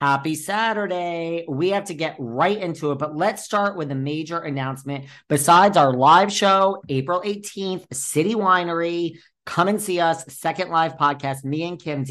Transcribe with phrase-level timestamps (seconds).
[0.00, 1.44] Happy Saturday.
[1.46, 5.04] We have to get right into it, but let's start with a major announcement.
[5.28, 10.24] Besides our live show, April 18th, City Winery, come and see us.
[10.32, 12.04] Second live podcast me and kim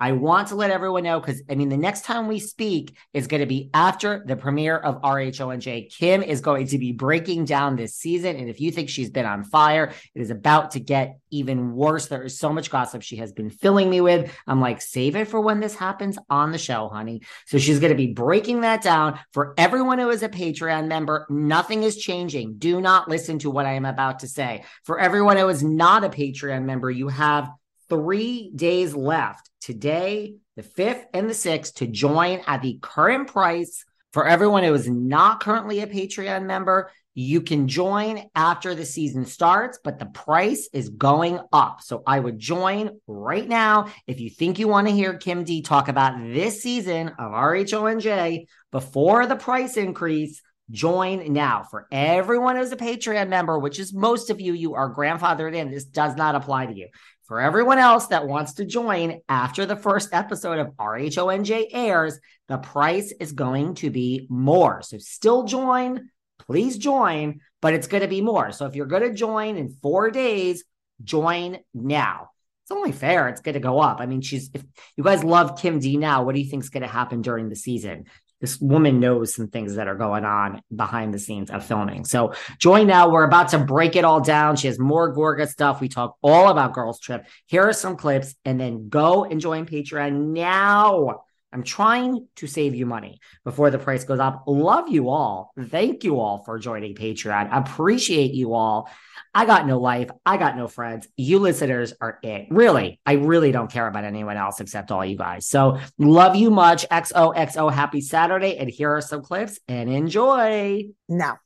[0.00, 3.26] i want to let everyone know because i mean the next time we speak is
[3.26, 7.76] going to be after the premiere of rhonj kim is going to be breaking down
[7.76, 11.18] this season and if you think she's been on fire it is about to get
[11.30, 12.06] even worse.
[12.06, 14.34] There is so much gossip she has been filling me with.
[14.46, 17.22] I'm like save it for when this happens on the show honey.
[17.46, 19.18] So she's going to be breaking that down.
[19.32, 22.58] For everyone who is a patreon member nothing is changing.
[22.58, 24.64] Do not listen to what i am about to say.
[24.84, 27.50] For everyone who is not a patreon member, you have
[27.88, 33.84] three days left today, the 5th and the 6th, to join at the current price.
[34.12, 39.24] For everyone who is not currently a Patreon member, you can join after the season
[39.24, 41.80] starts, but the price is going up.
[41.82, 45.62] So I would join right now if you think you want to hear Kim D
[45.62, 50.40] talk about this season of RHONJ before the price increase.
[50.70, 54.94] Join now for everyone who's a Patreon member, which is most of you, you are
[54.94, 55.70] grandfathered in.
[55.70, 56.88] This does not apply to you.
[57.24, 62.18] For everyone else that wants to join after the first episode of RHONJ airs,
[62.48, 64.82] the price is going to be more.
[64.82, 68.52] So still join, please join, but it's going to be more.
[68.52, 70.64] So if you're going to join in four days,
[71.02, 72.30] join now.
[72.64, 73.28] It's only fair.
[73.28, 74.00] It's going to go up.
[74.00, 74.62] I mean, she's, if
[74.96, 77.48] you guys love Kim D now, what do you think is going to happen during
[77.48, 78.04] the season?
[78.40, 82.04] This woman knows some things that are going on behind the scenes of filming.
[82.04, 83.10] So join now.
[83.10, 84.56] We're about to break it all down.
[84.56, 85.80] She has more Gorga stuff.
[85.80, 87.26] We talk all about Girls Trip.
[87.46, 91.24] Here are some clips, and then go and join Patreon now.
[91.52, 94.44] I'm trying to save you money before the price goes up.
[94.46, 95.52] Love you all.
[95.58, 97.48] Thank you all for joining Patreon.
[97.50, 98.90] Appreciate you all.
[99.34, 100.10] I got no life.
[100.26, 101.08] I got no friends.
[101.16, 102.48] You listeners are it.
[102.50, 105.46] Really, I really don't care about anyone else except all you guys.
[105.46, 106.86] So love you much.
[106.88, 107.72] XOXO.
[107.72, 108.56] Happy Saturday.
[108.56, 110.88] And here are some clips and enjoy.
[111.08, 111.36] No,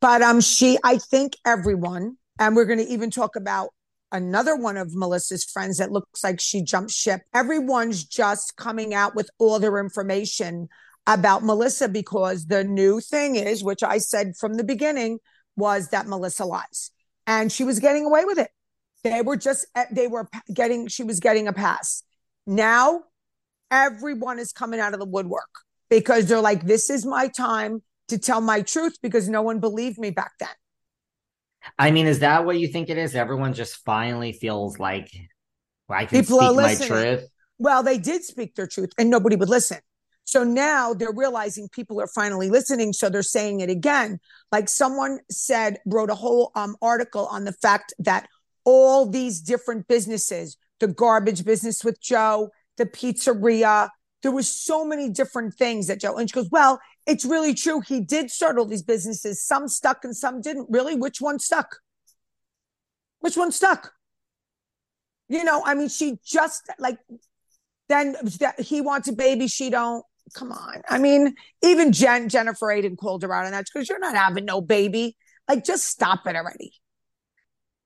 [0.00, 3.70] but um, she, I think everyone, and we're going to even talk about
[4.12, 7.22] another one of Melissa's friends that looks like she jumped ship.
[7.34, 10.68] Everyone's just coming out with all their information
[11.06, 15.18] about Melissa because the new thing is, which I said from the beginning,
[15.56, 16.90] was that Melissa lies
[17.26, 18.50] and she was getting away with it.
[19.02, 22.02] They were just, eh, they were getting, she was getting a pass.
[22.46, 23.04] Now
[23.70, 25.50] everyone is coming out of the woodwork
[25.88, 29.98] because they're like, this is my time to tell my truth because no one believed
[29.98, 30.48] me back then.
[31.78, 33.14] I mean, is that what you think it is?
[33.14, 35.10] Everyone just finally feels like
[35.88, 37.28] well, I can People speak my truth.
[37.58, 39.78] Well, they did speak their truth and nobody would listen.
[40.24, 42.92] So now they're realizing people are finally listening.
[42.92, 44.20] So they're saying it again.
[44.52, 48.28] Like someone said, wrote a whole um, article on the fact that
[48.64, 53.88] all these different businesses, the garbage business with Joe, the pizzeria,
[54.22, 57.80] there was so many different things that Joe, she goes, well, it's really true.
[57.80, 59.42] He did start all these businesses.
[59.42, 60.66] Some stuck and some didn't.
[60.70, 60.94] Really?
[60.94, 61.78] Which one stuck?
[63.20, 63.92] Which one stuck?
[65.28, 66.98] You know, I mean, she just like
[67.88, 68.16] then
[68.58, 70.04] he wants a baby, she don't.
[70.34, 70.82] Come on.
[70.88, 74.44] I mean, even Jen, Jennifer Aydin called her out on that because you're not having
[74.44, 75.16] no baby.
[75.48, 76.72] Like, just stop it already.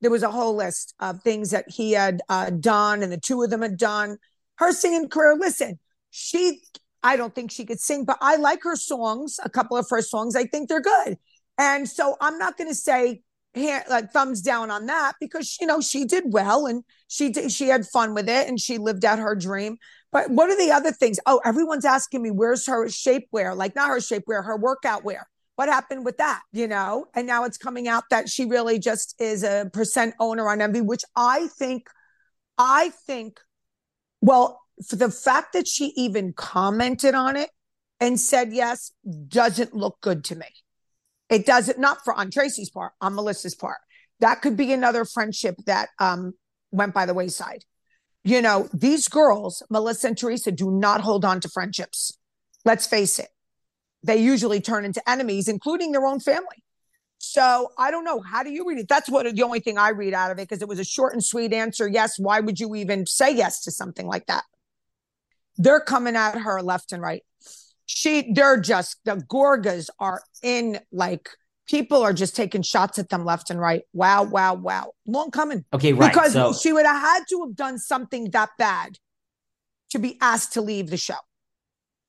[0.03, 3.43] There was a whole list of things that he had uh, done and the two
[3.43, 4.19] of them had done.
[4.57, 5.79] Her singing career, listen,
[6.17, 6.61] she
[7.03, 9.39] I don't think she could sing, but I like her songs.
[9.45, 11.19] A couple of her songs, I think they're good.
[11.59, 13.21] And so I'm not going to say
[13.57, 17.69] like thumbs down on that because you know she did well and she did, she
[17.69, 19.77] had fun with it and she lived out her dream.
[20.13, 21.19] But what are the other things?
[21.27, 23.57] Oh, everyone's asking me where's her shapewear?
[23.57, 25.29] Like not her shapewear, her workout wear.
[25.57, 26.43] What happened with that?
[26.53, 30.49] You know, and now it's coming out that she really just is a percent owner
[30.49, 31.89] on Envy, which I think,
[32.57, 33.39] I think,
[34.21, 37.51] well, the fact that she even commented on it
[38.01, 38.93] and said yes
[39.29, 40.47] doesn't look good to me.
[41.31, 43.79] It doesn't not for on Tracy's part, on Melissa's part.
[44.21, 46.35] That could be another friendship that um
[46.71, 47.65] went by the wayside.
[48.25, 52.17] You know, these girls, Melissa and Teresa, do not hold on to friendships.
[52.65, 53.29] Let's face it.
[54.03, 56.65] They usually turn into enemies, including their own family.
[57.19, 58.21] So I don't know.
[58.21, 58.89] How do you read it?
[58.89, 61.15] That's what the only thing I read out of it because it was a short
[61.15, 61.89] and sweet answer.
[61.89, 62.19] Yes.
[62.19, 64.45] Why would you even say yes to something like that?
[65.57, 67.23] They're coming at her left and right.
[67.87, 71.29] She, they're just the Gorgas are in like
[71.67, 73.83] people are just taking shots at them left and right.
[73.93, 74.93] Wow, wow, wow.
[75.07, 75.65] Long coming.
[75.73, 76.13] Okay, right.
[76.13, 78.99] Because so, she would have had to have done something that bad
[79.91, 81.15] to be asked to leave the show.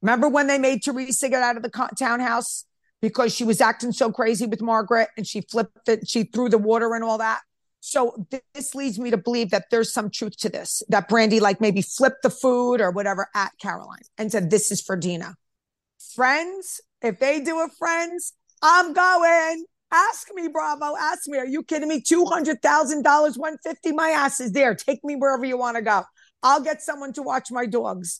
[0.02, 2.66] Remember when they made Teresa get out of the co- townhouse
[3.02, 6.58] because she was acting so crazy with Margaret and she flipped it, she threw the
[6.58, 7.42] water and all that.
[7.86, 10.82] So th- this leads me to believe that there's some truth to this.
[10.90, 14.82] That Brandi like maybe flipped the food or whatever at Caroline and said, "This is
[14.82, 15.36] for Dina."
[16.16, 18.34] Friends, if they do a Friends,
[18.64, 19.66] I'm going.
[19.92, 20.98] Ask me, Bravo.
[21.00, 21.38] Ask me.
[21.38, 22.02] Are you kidding me?
[22.02, 23.92] Two hundred thousand dollars, one fifty.
[23.92, 24.74] My ass is there.
[24.74, 26.06] Take me wherever you want to go.
[26.42, 28.20] I'll get someone to watch my dogs.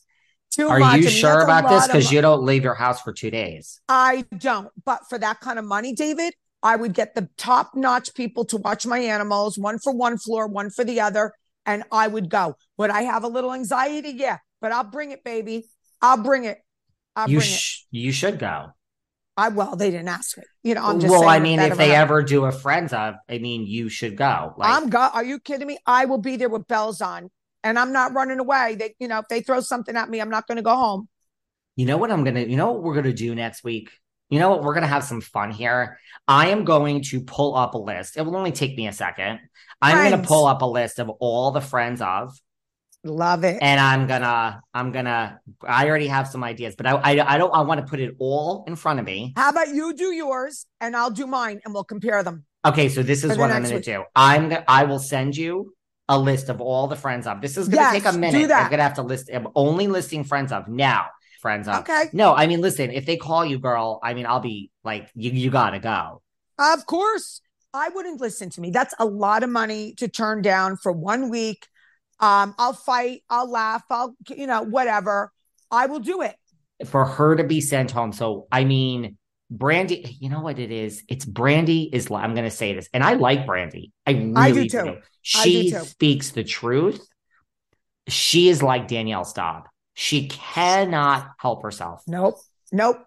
[0.52, 1.02] Too are much.
[1.02, 1.88] You sure about this?
[1.88, 3.82] Because you don't leave your house for two days.
[3.90, 4.70] I don't.
[4.86, 6.36] But for that kind of money, David,
[6.66, 10.48] I would get the top notch people to watch my animals, one for one floor,
[10.48, 11.32] one for the other,
[11.64, 12.56] and I would go.
[12.78, 14.14] Would I have a little anxiety?
[14.16, 15.68] Yeah, but I'll bring it, baby.
[16.02, 16.58] I'll bring it.
[17.16, 17.62] I'll You bring it.
[17.92, 18.72] you should go.
[19.38, 20.44] I well, they didn't ask me.
[20.64, 23.38] You know, I'm just well, I mean, if they ever do a friends of, I
[23.38, 24.56] mean, you should go.
[24.58, 25.00] Like, I'm go.
[25.14, 25.78] Are you kidding me?
[25.86, 27.30] I will be there with bells on,
[27.64, 28.74] and I'm not running away.
[28.74, 31.10] They, you know, if they throw something at me, I'm not going to go home.
[31.76, 33.92] You know what I'm gonna, you know what we're gonna do next week?
[34.30, 34.64] You know what?
[34.64, 36.00] We're gonna have some fun here.
[36.28, 38.18] I am going to pull up a list.
[38.18, 39.40] It will only take me a second.
[39.82, 42.34] I'm gonna pull up a list of all the friends of,
[43.04, 43.60] Love it.
[43.62, 47.54] and I'm gonna, I'm gonna, I already have some ideas, but I, I, I don't,
[47.54, 49.34] I want to put it all in front of me.
[49.36, 52.46] How about you do yours and I'll do mine, and we'll compare them.
[52.66, 54.04] Okay, so this is what I'm gonna do.
[54.16, 55.76] I'm, gonna, I will send you
[56.10, 57.42] a list of all the friends of.
[57.42, 58.50] This is gonna Yes, take a minute.
[58.52, 59.30] I'm gonna have to list.
[59.32, 61.06] I'm only listing friends of now.
[61.46, 61.68] Friends.
[61.68, 62.06] Okay.
[62.12, 62.90] No, I mean, listen.
[62.90, 66.24] If they call you, girl, I mean, I'll be like, you, you gotta go.
[66.58, 67.40] Of course,
[67.72, 68.72] I wouldn't listen to me.
[68.72, 71.68] That's a lot of money to turn down for one week.
[72.20, 75.32] Um, I'll fight, I'll laugh, I'll, you know, whatever.
[75.70, 76.36] I will do it.
[76.86, 78.12] for her to be sent home.
[78.12, 79.18] So I mean,
[79.54, 81.04] Brandi, you know what it is?
[81.08, 82.10] It's Brandi is.
[82.10, 83.92] I'm going to say this, and I like Brandi.
[84.08, 84.84] I really I do too.
[84.84, 84.98] do.
[85.22, 85.80] She too.
[85.80, 87.06] speaks the truth.
[88.08, 89.68] She is like Danielle Staub.
[89.96, 92.04] She cannot help herself.
[92.06, 92.36] Nope.
[92.72, 92.98] Nope.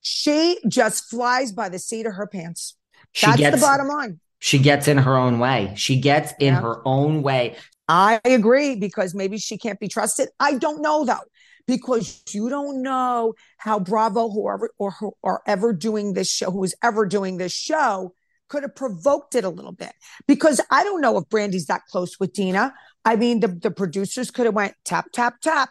[0.00, 2.76] She just flies by the seat of her pants.
[3.12, 4.20] She That's gets the bottom line.
[4.38, 5.72] she gets in her own way.
[5.76, 6.60] She gets in Yeah.
[6.62, 7.56] her own way.
[7.88, 10.28] I agree because maybe she can't be trusted.
[10.40, 11.24] I don't know though,
[11.66, 16.64] because you don't know how Bravo, whoever or who are ever doing this show, who
[16.64, 18.12] is ever doing this show,
[18.48, 19.92] could have provoked it a little bit.
[20.26, 22.74] Because I don't know if Brandi's that close with Dina.
[23.04, 25.70] I mean, the, the producers could have went tap, tap, tap,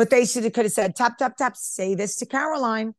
[0.00, 2.94] but they should have could have said tap, tap, tap, say this to Caroline.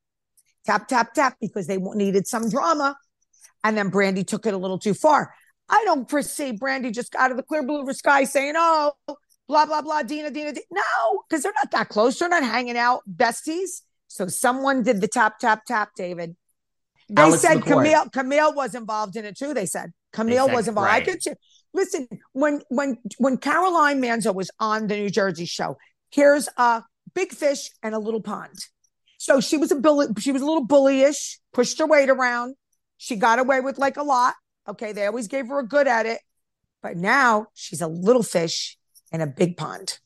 [0.67, 2.96] Tap, tap, tap, because they needed some drama.
[3.63, 5.34] And then Brandi took it a little too far.
[5.67, 8.93] I don't foresee Brandi just out of the clear blue sky saying, oh,
[9.48, 10.63] blah, blah, blah, Dina, Dina, Dina.
[10.70, 12.20] No, because they're not that close.
[12.20, 13.81] They're not hanging out besties.
[14.08, 16.36] So someone did the tap, tap, tap, David.
[17.10, 17.84] They Alex said McCord.
[17.84, 19.55] Camille, Camille was involved in it too.
[19.55, 20.91] They said Camille was involved.
[20.91, 21.05] I right.
[21.08, 21.34] could see-
[21.74, 25.79] listen when when when Caroline Manzo was on the New Jersey show.
[26.12, 28.58] Here's a big fish and a little pond.
[29.18, 30.08] So she was a bully.
[30.20, 31.38] She was a little bullyish.
[31.53, 32.56] Pushed her weight around.
[32.98, 34.36] She got away with like a lot.
[34.68, 36.20] Okay, they always gave her a good at it,
[36.84, 38.77] but now she's a little fish
[39.12, 40.00] in a big pond,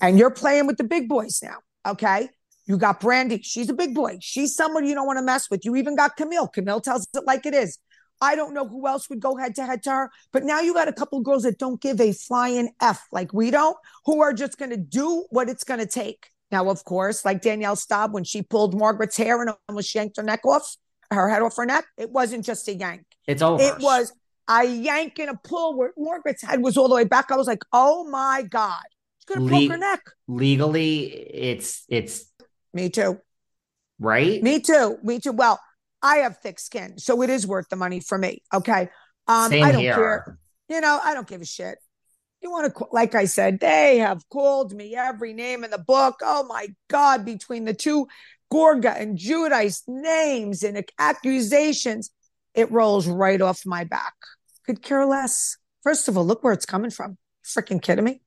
[0.00, 1.58] and you're playing with the big boys now.
[1.86, 2.30] Okay,
[2.64, 3.40] you got Brandi.
[3.42, 4.16] She's a big boy.
[4.20, 5.64] She's someone you don't want to mess with.
[5.64, 6.48] You even got Camille.
[6.48, 7.78] Camille tells it like it is.
[8.20, 10.74] I don't know who else would go head to head to her, but now you
[10.74, 14.20] got a couple of girls that don't give a flying F like we don't, who
[14.20, 16.28] are just going to do what it's going to take.
[16.50, 20.22] Now, of course, like Danielle Staub, when she pulled Margaret's hair and almost yanked her
[20.22, 20.76] neck off,
[21.10, 23.02] her head off her neck, it wasn't just a yank.
[23.26, 23.62] It's over.
[23.62, 24.12] It was
[24.48, 27.30] a yank and a pull where Margaret's head was all the way back.
[27.30, 28.82] I was like, oh my God.
[29.18, 30.00] She's going to Le- broke her neck.
[30.26, 31.04] legally.
[31.06, 32.24] It's it's
[32.74, 33.18] Me too.
[34.00, 34.42] Right?
[34.42, 34.98] Me too.
[35.04, 35.32] Me too.
[35.32, 35.60] Well,
[36.02, 38.42] I have thick skin, so it is worth the money for me.
[38.52, 38.88] Okay.
[39.26, 39.94] Um, Same I don't here.
[39.94, 40.38] care.
[40.68, 41.78] You know, I don't give a shit.
[42.42, 46.20] You want to, like I said, they have called me every name in the book.
[46.22, 48.08] Oh my God, between the two
[48.52, 52.10] Gorga and Giudice names and accusations,
[52.54, 54.14] it rolls right off my back.
[54.66, 55.56] Could care less.
[55.82, 57.18] First of all, look where it's coming from.
[57.44, 58.22] Freaking kidding me?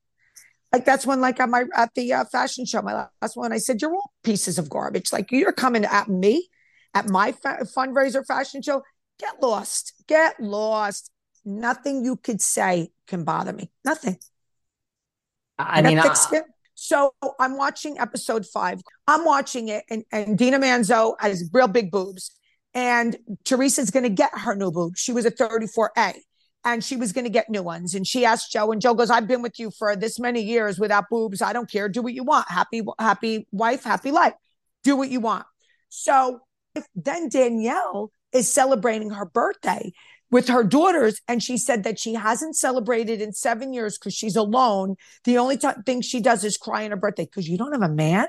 [0.72, 3.58] Like that's when, like at my at the uh, fashion show, my last one, I
[3.58, 5.13] said, "You're all pieces of garbage.
[5.13, 6.50] Like you're coming at me
[6.93, 8.83] at my fa- fundraiser fashion show.
[9.19, 9.93] Get lost.
[10.07, 11.12] Get lost.
[11.45, 13.69] Nothing you could say can bother me.
[13.83, 14.17] Nothing.
[15.59, 16.41] I mean, I-.
[16.75, 18.81] So I'm watching episode five.
[19.07, 22.31] I'm watching it, and, and Dina Manzo has real big boobs.
[22.73, 25.00] And Teresa's going to get her new boobs.
[25.00, 26.15] She was a 34A,
[26.65, 27.93] and she was going to get new ones.
[27.93, 30.79] And she asked Joe, and Joe goes, "I've been with you for this many years
[30.79, 31.41] without boobs.
[31.41, 31.88] I don't care.
[31.88, 32.50] Do what you want.
[32.50, 34.33] Happy, happy wife, happy life.
[34.83, 35.45] Do what you want."
[35.89, 36.41] So
[36.96, 39.92] then Danielle is celebrating her birthday
[40.32, 44.36] with her daughters and she said that she hasn't celebrated in seven years because she's
[44.36, 47.72] alone the only t- thing she does is cry on her birthday because you don't
[47.74, 48.25] have a man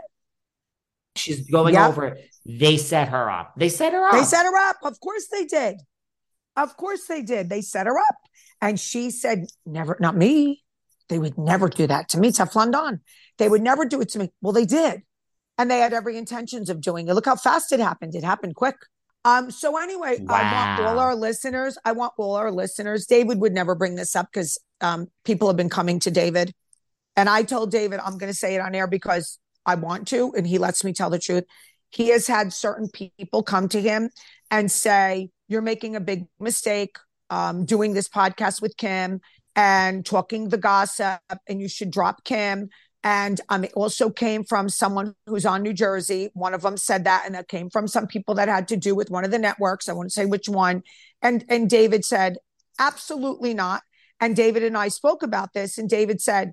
[1.17, 1.89] she's going Yep.
[1.89, 2.31] over it.
[2.45, 3.55] They set her up.
[3.57, 4.13] They set her up.
[4.13, 5.81] they set her up of course they did
[6.57, 8.17] of course they did they set her up
[8.61, 10.63] and she said never not me
[11.09, 13.01] they would never do that to me Teflon Don.
[13.39, 15.03] they would never do it to me well they did
[15.59, 17.15] and they had every intentions of doing it.
[17.15, 18.15] Look how fast it happened.
[18.15, 18.77] It happened quick.
[19.25, 23.55] Um so anyway i want all our listeners i want all our listeners david would
[23.55, 26.53] never bring this up because um people have been coming to david.
[27.17, 30.35] And i told david i'm going to say it on air because i want to
[30.37, 31.45] and he lets me tell the truth.
[31.91, 34.11] He has had certain people come to him
[34.51, 36.97] and say you're making a big mistake
[37.31, 39.21] um, doing this podcast with kim
[39.57, 42.69] and talking the gossip and you should drop kim
[43.05, 46.31] and um, it also came from someone who's on New Jersey.
[46.33, 48.95] One of them said that, and that came from some people that had to do
[48.95, 49.89] with one of the networks.
[49.89, 50.83] I won't say which one.
[51.21, 52.39] And and David said,
[52.79, 53.83] absolutely not.
[54.21, 56.53] And David and I spoke about this, and David said,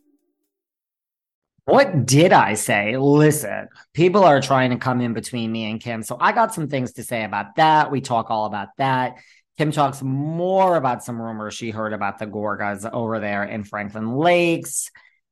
[1.65, 2.97] What did I say?
[2.97, 6.03] Listen, people are trying to come in between me and Kim.
[6.03, 7.91] So I got some things to say about that.
[7.91, 9.17] We talk all about that.
[9.57, 14.15] Kim talks more about some rumors she heard about the Gorgas over there in Franklin
[14.15, 14.89] Lakes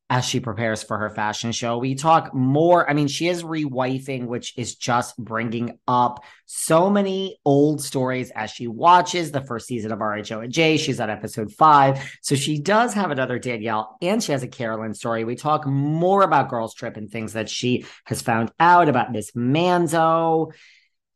[0.09, 1.77] as she prepares for her fashion show.
[1.77, 2.89] We talk more.
[2.89, 8.49] I mean, she is rewifing, which is just bringing up so many old stories as
[8.49, 10.77] she watches the first season of RHO and J.
[10.77, 12.17] She's on episode five.
[12.21, 15.25] So she does have another Danielle and she has a Carolyn story.
[15.25, 19.31] We talk more about Girls Trip and things that she has found out about Miss
[19.31, 20.51] Manzo.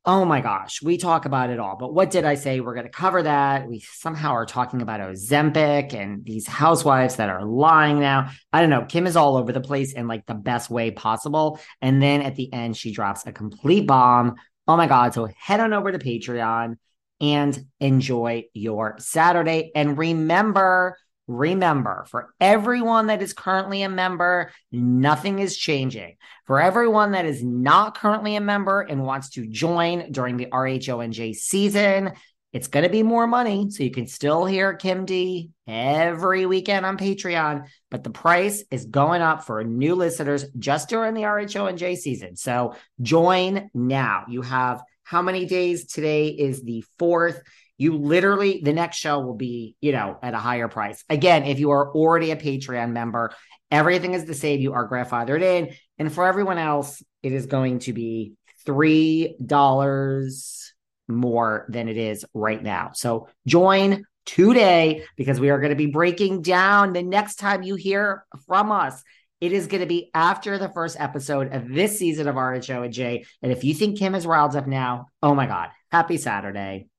[0.06, 1.78] Oh my gosh, we talk about it all.
[1.78, 2.60] But what did I say?
[2.60, 3.70] We're going to cover that.
[3.70, 8.30] We somehow are talking about Ozempic and these housewives that are lying now.
[8.52, 8.84] I don't know.
[8.84, 11.58] Kim is all over the place in like the best way possible.
[11.82, 14.36] And then at the end, she drops a complete bomb.
[14.68, 15.14] Oh my God.
[15.14, 16.76] So head on over to Patreon
[17.22, 19.72] and enjoy your Saturday.
[19.74, 26.18] And remember, remember, for everyone that is currently a member, nothing is changing.
[26.46, 31.36] For everyone that is not currently a member and wants to join during the RHONJ
[31.36, 32.12] season,
[32.52, 33.72] it's going to be more money.
[33.72, 38.86] So you can still hear Kim D every weekend on Patreon, but the price is
[38.86, 42.36] going up for new listeners just during the RHONJ season.
[42.36, 44.26] So join now.
[44.28, 45.88] You have how many days?
[45.88, 47.42] Today is the fourth.
[47.78, 51.04] You literally, the next show will be, you know, at a higher price.
[51.10, 53.34] Again, if you are already a Patreon member,
[53.72, 54.60] everything is the same.
[54.60, 55.74] You are grandfathered in.
[55.98, 58.34] And for everyone else, it is going to be
[58.66, 60.72] $3
[61.08, 62.92] more than it is right now.
[62.94, 67.76] So join today because we are going to be breaking down the next time you
[67.76, 69.04] hear from us.
[69.42, 72.94] It is going to be after the first episode of this season of RHO and
[72.94, 73.26] Jay.
[73.42, 76.88] And if you think Kim is riled up now, oh my God, happy Saturday.